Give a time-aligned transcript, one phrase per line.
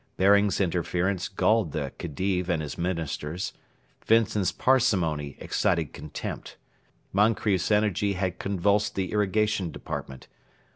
[0.17, 3.53] Baring's interference galled the Khedive and his Ministers.
[4.03, 6.57] Vincent's parsimony excited contempt.
[7.13, 10.27] Moncrieff's energy had convulsed the Irrigation Department.